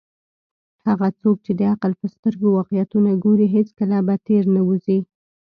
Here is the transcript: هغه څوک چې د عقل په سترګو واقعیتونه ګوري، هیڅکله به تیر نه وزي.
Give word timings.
هغه 0.85 1.07
څوک 1.19 1.37
چې 1.45 1.51
د 1.59 1.61
عقل 1.73 1.91
په 2.01 2.07
سترګو 2.13 2.47
واقعیتونه 2.57 3.09
ګوري، 3.23 3.47
هیڅکله 3.55 3.97
به 4.07 4.15
تیر 4.25 4.43
نه 4.55 4.61
وزي. 4.67 4.99